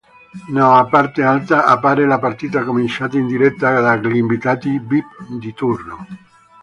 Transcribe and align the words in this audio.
Nella 0.49 0.87
parte 0.89 1.21
alta 1.21 1.65
appare 1.67 2.07
la 2.07 2.17
partita 2.17 2.63
commentata 2.63 3.17
in 3.19 3.27
diretta 3.27 3.79
dagli 3.81 4.15
inviati 4.15 4.79
vip 4.79 5.27
di 5.37 5.53
turno. 5.53 6.07